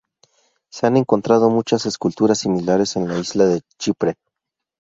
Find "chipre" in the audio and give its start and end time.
3.77-4.15